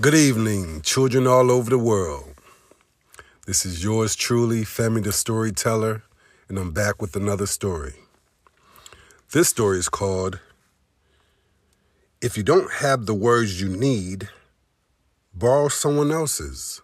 [0.00, 2.34] Good evening, children all over the world.
[3.48, 6.04] This is yours truly, Femi the Storyteller,
[6.48, 7.94] and I'm back with another story.
[9.32, 10.38] This story is called
[12.20, 14.28] If You Don't Have the Words You Need,
[15.34, 16.80] Borrow Someone Else's.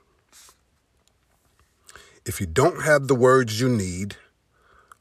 [2.27, 4.17] If you don't have the words you need,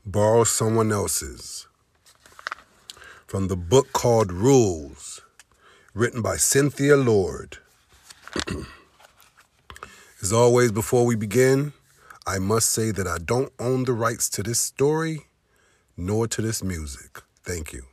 [0.05, 1.67] borrow someone else's.
[3.25, 5.21] From the book called Rules,
[5.95, 7.57] written by Cynthia Lord.
[10.21, 11.73] As always, before we begin,
[12.25, 15.27] I must say that I don't own the rights to this story
[15.97, 17.21] nor to this music.
[17.43, 17.83] Thank you.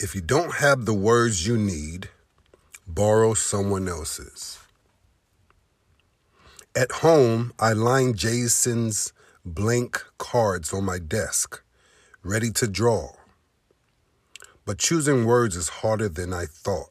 [0.00, 2.08] If you don't have the words you need,
[2.86, 4.58] borrow someone else's.
[6.76, 9.12] At home, I line Jason's
[9.44, 11.60] blank cards on my desk,
[12.22, 13.10] ready to draw.
[14.64, 16.90] But choosing words is harder than I thought.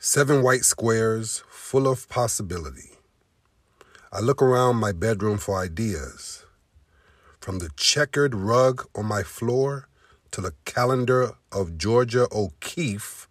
[0.00, 2.92] Seven white squares full of possibility.
[4.12, 6.44] I look around my bedroom for ideas.
[7.40, 9.88] From the checkered rug on my floor
[10.30, 13.28] to the calendar of Georgia O'Keeffe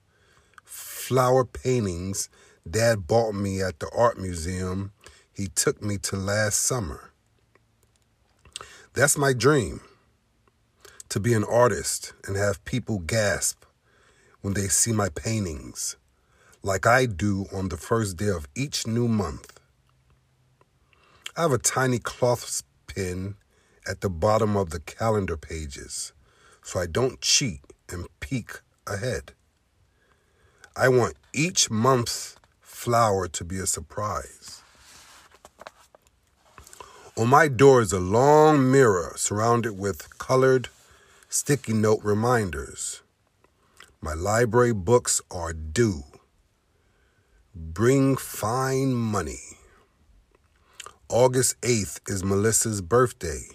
[0.65, 2.27] flower paintings
[2.69, 4.91] Dad bought me at the art museum
[5.31, 7.11] he took me to last summer.
[8.93, 9.79] That's my dream
[11.07, 13.63] to be an artist and have people gasp
[14.41, 15.95] when they see my paintings,
[16.67, 19.57] like I do on the first day of each new month.
[21.37, 23.35] I have a tiny cloth pin
[23.89, 26.11] at the bottom of the calendar pages
[26.61, 29.31] so I don't cheat and peek ahead.
[30.75, 34.61] I want each month's flower to be a surprise.
[37.15, 40.67] On my door is a long mirror surrounded with colored
[41.29, 43.03] sticky note reminders.
[44.01, 46.03] My library books are due.
[47.59, 49.57] Bring fine money.
[51.09, 53.47] August 8th is Melissa's birthday.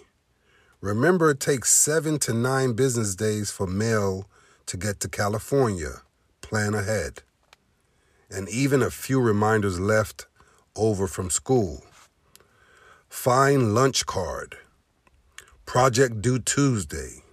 [0.81, 4.29] Remember, it takes seven to nine business days for mail
[4.65, 6.01] to get to California.
[6.41, 7.21] Plan ahead
[8.29, 10.25] and even a few reminders left
[10.75, 11.85] over from school.
[13.07, 14.57] Fine lunch card.
[15.65, 17.23] Project due Tuesday.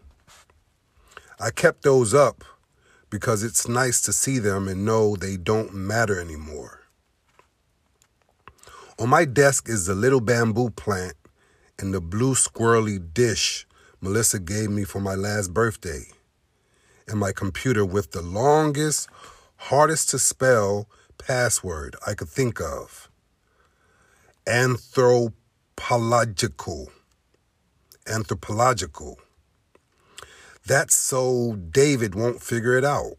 [1.41, 2.45] I kept those up
[3.11, 6.83] because it's nice to see them and know they don't matter anymore.
[8.99, 11.15] On my desk is the little bamboo plant
[11.79, 13.67] and the blue squirrely dish
[14.03, 16.07] Melissa gave me for my last birthday,
[17.07, 19.11] and my computer with the longest
[19.57, 20.89] hardest to spell
[21.19, 23.11] password I could think of.
[24.47, 26.91] Anthropological.
[28.07, 29.19] Anthropological.
[30.71, 33.17] That's so David won't figure it out.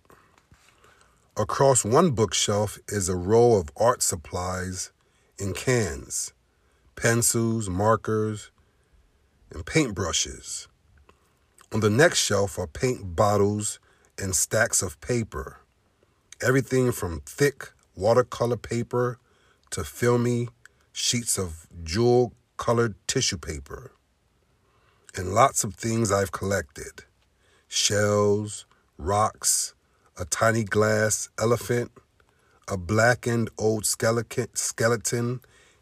[1.36, 4.94] Across one bookshelf is a row of art supplies
[5.38, 6.32] in cans
[6.96, 8.52] pencils, markers,
[9.54, 10.68] and paintbrushes.
[11.74, 13.82] On the next shelf are paint bottles
[14.18, 15.60] and stacks of paper
[16.42, 19.20] everything from thick watercolor paper
[19.72, 20.48] to filmy
[20.94, 23.92] sheets of jewel colored tissue paper,
[25.18, 27.04] and lots of things I've collected
[27.72, 28.66] shells,
[28.98, 29.74] rocks,
[30.18, 31.90] a tiny glass elephant,
[32.68, 35.40] a blackened old skeleton, skeleton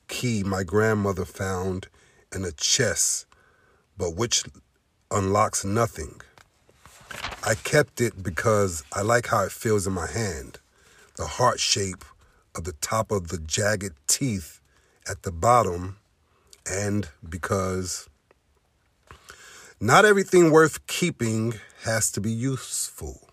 [0.08, 1.88] key my grandmother found
[2.34, 3.26] in a chest,
[3.98, 4.44] but which
[5.10, 6.22] unlocks nothing.
[7.44, 10.60] I kept it because I like how it feels in my hand.
[11.18, 12.06] The heart shape
[12.56, 14.62] of the top of the jagged teeth
[15.10, 15.98] at the bottom,
[16.70, 18.08] and because
[19.80, 23.28] not everything worth keeping has to be useful.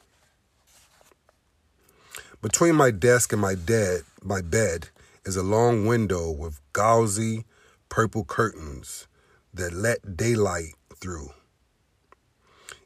[2.43, 4.89] Between my desk and my dead, my bed
[5.25, 7.45] is a long window with gauzy
[7.89, 9.06] purple curtains
[9.53, 11.31] that let daylight through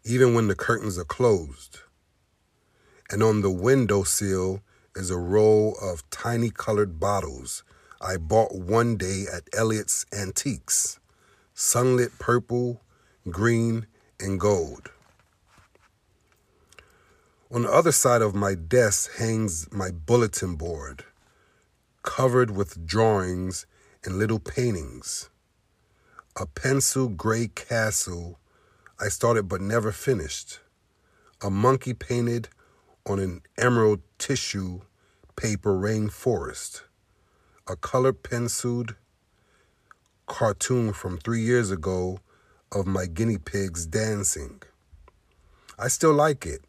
[0.05, 1.81] even when the curtains are closed.
[3.11, 4.63] And on the windowsill
[4.97, 7.63] is a row of tiny colored bottles
[8.01, 10.99] I bought one day at Elliott's Antiques
[11.53, 12.81] sunlit purple,
[13.29, 13.87] green,
[14.19, 14.91] and gold.
[17.53, 21.05] On the other side of my desk hangs my bulletin board,
[22.05, 23.67] covered with drawings
[24.05, 25.31] and little paintings.
[26.37, 28.39] A pencil gray castle
[29.01, 30.61] I started but never finished.
[31.43, 32.51] A monkey painted
[33.05, 34.83] on an emerald tissue
[35.35, 36.83] paper rainforest.
[37.67, 38.95] A color penciled
[40.29, 42.21] cartoon from three years ago
[42.71, 44.63] of my guinea pigs dancing.
[45.77, 46.63] I still like it,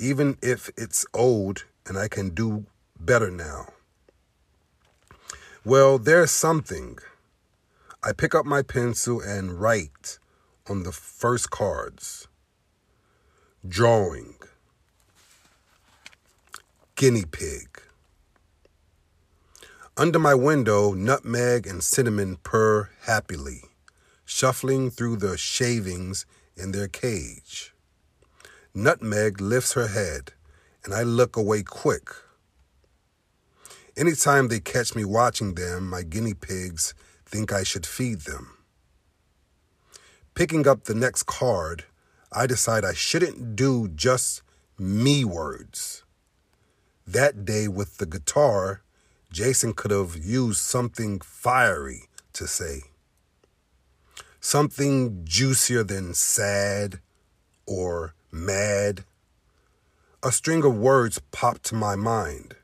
[0.00, 2.64] even if it's old and I can do
[2.98, 3.66] better now.
[5.64, 6.98] Well, there's something.
[8.02, 10.18] I pick up my pencil and write
[10.68, 12.28] on the first cards.
[13.68, 14.36] Drawing.
[16.94, 17.82] Guinea pig.
[19.98, 23.64] Under my window, nutmeg and cinnamon purr happily,
[24.24, 26.24] shuffling through the shavings
[26.56, 27.74] in their cage.
[28.74, 30.32] Nutmeg lifts her head,
[30.84, 32.10] and I look away quick.
[33.96, 36.94] Anytime they catch me watching them, my guinea pigs
[37.26, 38.58] think I should feed them.
[40.34, 41.84] Picking up the next card,
[42.32, 44.42] I decide I shouldn't do just
[44.78, 46.04] me words.
[47.06, 48.82] That day with the guitar,
[49.32, 52.82] Jason could have used something fiery to say.
[54.40, 57.00] Something juicier than sad
[57.66, 59.04] or mad.
[60.22, 62.54] A string of words popped to my mind,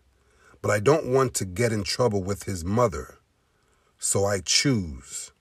[0.60, 3.18] but I don't want to get in trouble with his mother,
[3.98, 5.32] so I choose.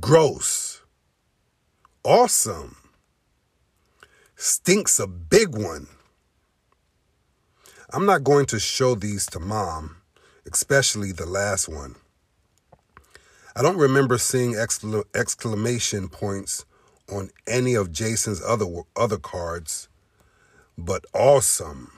[0.00, 0.82] Gross.
[2.04, 2.76] Awesome.
[4.36, 5.86] Stinks a big one.
[7.90, 9.96] I'm not going to show these to mom,
[10.50, 11.96] especially the last one.
[13.54, 16.64] I don't remember seeing exclamation points
[17.10, 18.66] on any of Jason's other
[18.96, 19.88] other cards,
[20.76, 21.92] but awesome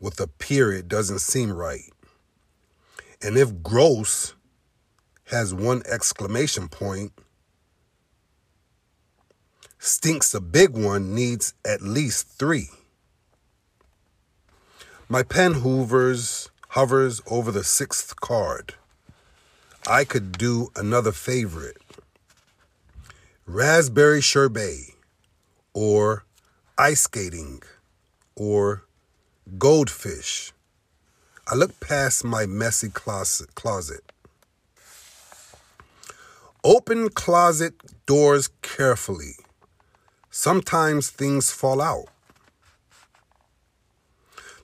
[0.00, 1.92] with a period doesn't seem right.
[3.22, 4.34] And if gross
[5.26, 7.12] has one exclamation point,
[9.78, 12.70] stinks a big one needs at least three.
[15.08, 18.74] My pen hoovers, hovers over the sixth card.
[19.86, 21.78] I could do another favorite
[23.48, 24.92] raspberry sherbet,
[25.72, 26.26] or
[26.76, 27.62] ice skating,
[28.36, 28.84] or
[29.56, 30.52] goldfish.
[31.50, 34.02] I look past my messy closet.
[36.62, 37.72] Open closet
[38.04, 39.36] doors carefully.
[40.30, 42.08] Sometimes things fall out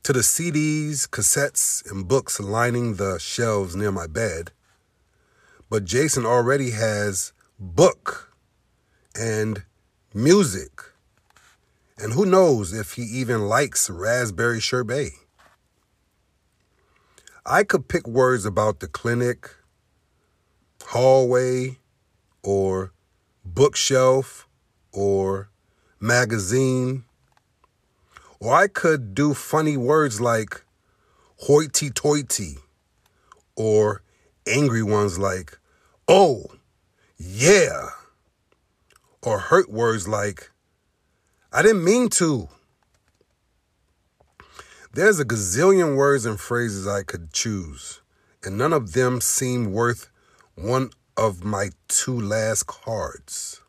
[0.03, 4.51] to the CDs, cassettes, and books lining the shelves near my bed.
[5.71, 8.34] But Jason already has book
[9.19, 9.65] and
[10.13, 10.71] music.
[11.99, 15.13] And who knows if he even likes raspberry sherbet.
[17.47, 19.51] I could pick words about the clinic,
[20.87, 21.79] hallway,
[22.43, 22.93] or
[23.45, 24.49] bookshelf,
[24.93, 25.51] or
[26.01, 27.05] magazine,
[28.41, 30.65] or I could do funny words like
[31.39, 32.57] hoity toity
[33.57, 34.03] or
[34.47, 35.59] angry ones like,
[36.09, 36.45] oh,
[37.17, 37.89] yeah.
[39.25, 40.51] Or hurt words like,
[41.51, 42.49] I didn't mean to.
[44.93, 48.03] There's a gazillion words and phrases I could choose,
[48.45, 50.11] and none of them seem worth
[50.57, 53.63] one of my two last cards.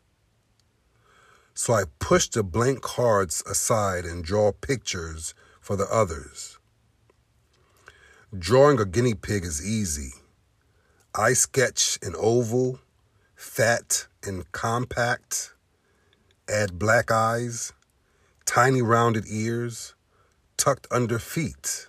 [1.54, 6.58] So I push the blank cards aside and draw pictures for the others.
[8.38, 10.12] Drawing a guinea pig is easy.
[11.14, 12.80] I sketch an oval,
[13.36, 15.52] fat and compact,
[16.48, 17.72] add black eyes,
[18.46, 19.94] tiny rounded ears,
[20.56, 21.88] tucked under feet,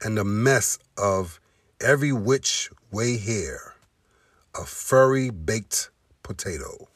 [0.00, 1.38] and a mess of
[1.80, 3.74] every which way hair,
[4.58, 5.90] a furry baked
[6.22, 6.88] potato.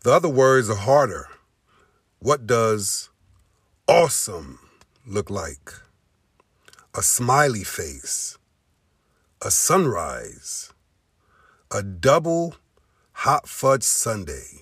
[0.00, 1.28] The other words are harder.
[2.18, 3.08] What does
[3.88, 4.58] awesome
[5.06, 5.72] look like?
[6.94, 8.36] A smiley face,
[9.40, 10.72] a sunrise,
[11.74, 12.54] a double
[13.12, 14.60] hot fudge sundae.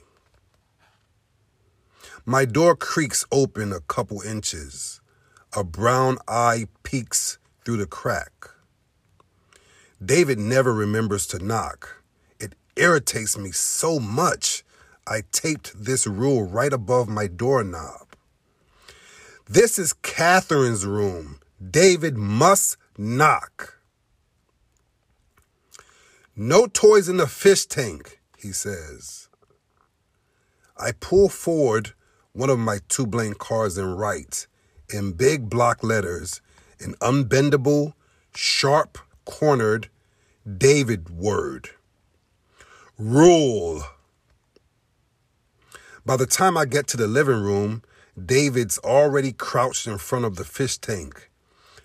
[2.25, 5.01] My door creaks open a couple inches.
[5.57, 8.51] A brown eye peeks through the crack.
[10.05, 12.01] David never remembers to knock.
[12.39, 14.63] It irritates me so much
[15.05, 18.07] I taped this rule right above my doorknob.
[19.49, 21.41] This is Catherine's room.
[21.61, 23.80] David must knock.
[26.43, 29.29] No toys in the fish tank, he says.
[30.75, 31.93] I pull forward
[32.33, 34.47] one of my two blank cards and write
[34.89, 36.41] in big block letters
[36.81, 37.93] an unbendable,
[38.35, 39.91] sharp cornered
[40.51, 41.69] David word.
[42.97, 43.83] Rule.
[46.07, 47.83] By the time I get to the living room,
[48.19, 51.31] David's already crouched in front of the fish tank,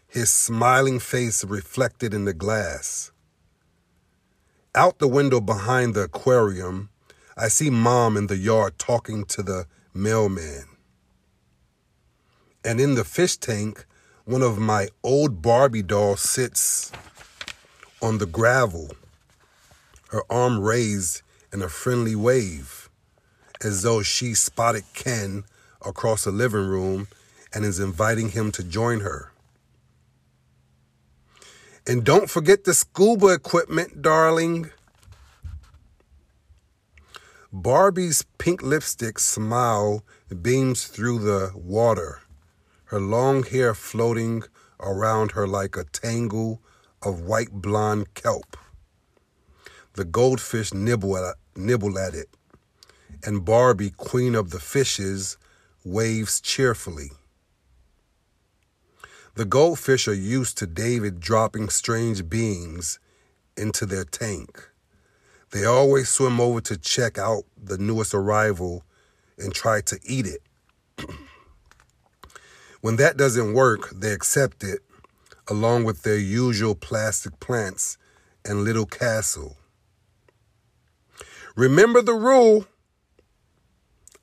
[0.08, 3.12] his smiling face reflected in the glass.
[4.76, 6.90] Out the window behind the aquarium,
[7.38, 10.66] I see Mom in the yard talking to the mailman.
[12.66, 13.86] And in the fish tank,
[14.26, 16.92] one of my old Barbie dolls sits
[18.02, 18.92] on the gravel,
[20.10, 21.22] her arm raised
[21.54, 22.90] in a friendly wave,
[23.64, 25.46] as though she spotted Ken
[25.86, 27.08] across the living room
[27.54, 29.32] and is inviting him to join her.
[31.88, 34.72] And don't forget the scuba equipment, darling.
[37.54, 40.04] Barbie's pink lipstick smile
[40.42, 42.22] beams through the water,
[42.86, 44.44] her long hair floating
[44.80, 46.60] around her like a tangle
[47.04, 48.58] of white blonde kelp.
[49.94, 52.30] The goldfish nibble at, nibble at it,
[53.24, 55.38] and Barbie, queen of the fishes,
[55.84, 57.12] waves cheerfully.
[59.36, 63.00] The goldfish are used to David dropping strange beings
[63.58, 64.70] into their tank.
[65.52, 68.86] They always swim over to check out the newest arrival
[69.38, 70.42] and try to eat it.
[72.82, 74.80] when that doesn't work, they accept it
[75.50, 77.98] along with their usual plastic plants
[78.46, 79.58] and little castle.
[81.58, 82.68] Remember the rule.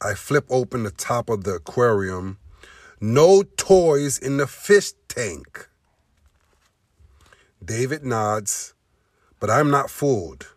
[0.01, 2.39] I flip open the top of the aquarium.
[2.99, 5.69] No toys in the fish tank.
[7.63, 8.73] David nods,
[9.39, 10.49] but I'm not fooled.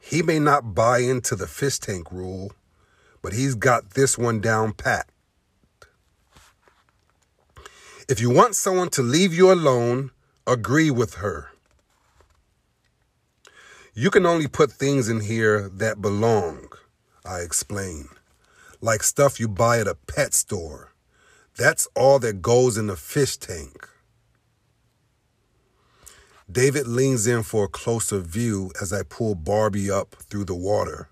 [0.00, 2.52] He may not buy into the fish tank rule,
[3.22, 5.08] but he's got this one down pat.
[8.08, 10.10] If you want someone to leave you alone,
[10.44, 11.52] agree with her.
[13.94, 16.68] You can only put things in here that belong,
[17.24, 18.08] I explain,
[18.80, 20.91] like stuff you buy at a pet store.
[21.56, 23.88] That's all that goes in the fish tank.
[26.50, 31.08] David leans in for a closer view as I pull Barbie up through the water.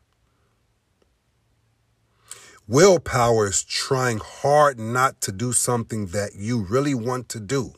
[2.67, 7.73] Willpower is trying hard not to do something that you really want to do,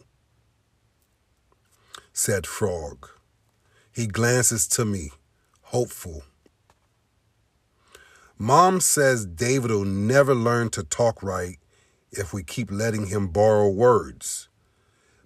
[2.12, 3.08] said Frog.
[3.90, 5.12] He glances to me,
[5.62, 6.24] hopeful.
[8.36, 11.58] Mom says David will never learn to talk right
[12.12, 14.48] if we keep letting him borrow words.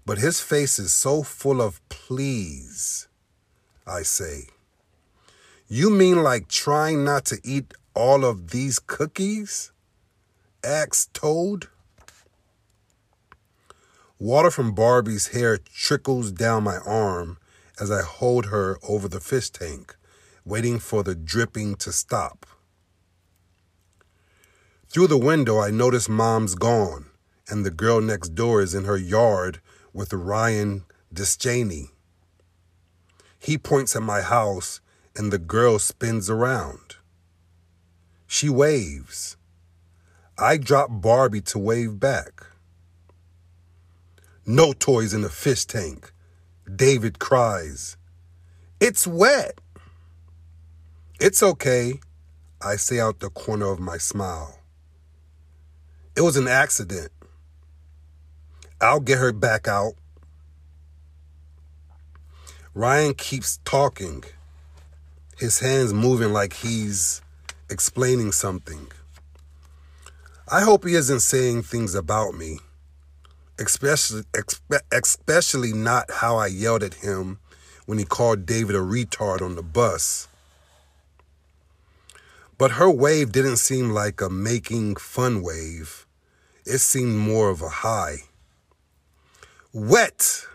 [0.05, 3.09] But his face is so full of please,
[3.87, 4.45] I say.
[5.69, 9.73] You mean like trying not to eat all of these cookies?
[10.63, 11.67] asks Toad.
[14.19, 17.39] Water from Barbie's hair trickles down my arm
[17.79, 19.97] as I hold her over the fish tank,
[20.45, 22.47] waiting for the dripping to stop.
[24.97, 27.11] Through the window, I notice Mom's gone,
[27.51, 29.61] and the girl next door is in her yard
[29.93, 31.91] with Ryan Disjaney.
[33.39, 34.81] He points at my house
[35.15, 36.97] and the girl spins around.
[38.27, 39.37] She waves.
[40.39, 42.47] I drop Barbie to wave back.
[44.47, 46.11] No toys in the fish tank.
[46.75, 47.99] David cries.
[48.81, 49.61] It's wet.
[51.21, 52.01] It's okay,
[52.63, 54.57] I say out the corner of my smile.
[56.17, 57.13] It was an accident.
[58.81, 59.93] I'll get her back out.
[62.73, 64.25] Ryan keeps talking,
[65.37, 67.21] his hands moving like he's
[67.69, 68.91] explaining something.
[70.51, 72.61] I hope he isn't saying things about me,
[73.59, 74.23] especially,
[74.91, 77.41] especially not how I yelled at him
[77.85, 80.29] when he called David a retard on the bus.
[82.57, 86.06] But her wave didn't seem like a making fun wave.
[86.67, 88.25] It seemed more of a high
[89.73, 90.47] wet.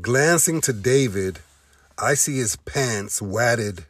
[0.00, 1.40] Glancing to David,
[1.98, 3.86] I see his pants wadded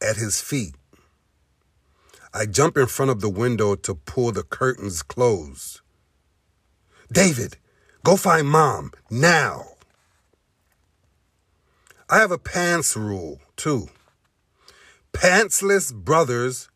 [0.00, 0.74] at his feet.
[2.32, 5.80] I jump in front of the window to pull the curtains closed.
[7.10, 7.56] David,
[8.04, 9.64] go find mom now.
[12.08, 13.88] I have a pants rule, too.
[15.12, 16.68] Pantsless brothers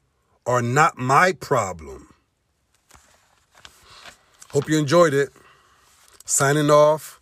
[0.47, 2.14] are not my problem.
[4.55, 5.31] Hope you enjoyed it.
[6.25, 7.21] Signing off.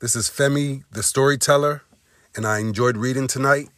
[0.00, 1.84] This is Femi, the storyteller,
[2.34, 3.70] and I enjoyed reading tonight.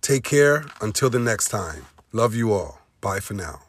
[0.00, 1.84] Take care until the next time.
[2.12, 2.78] Love you all.
[3.02, 3.60] Bye for now.